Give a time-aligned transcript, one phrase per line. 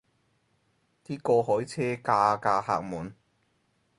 [1.05, 3.13] 啲過海車架架客滿